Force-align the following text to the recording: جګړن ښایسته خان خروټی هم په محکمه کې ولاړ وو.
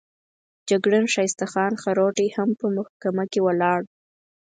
جګړن 0.69 1.05
ښایسته 1.13 1.45
خان 1.51 1.73
خروټی 1.81 2.27
هم 2.35 2.49
په 2.59 2.65
محکمه 2.77 3.23
کې 3.31 3.39
ولاړ 3.47 3.79
وو. 3.85 3.91